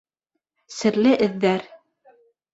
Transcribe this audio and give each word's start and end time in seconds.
Серле 0.77 1.13
эҙҙәр 1.27 1.69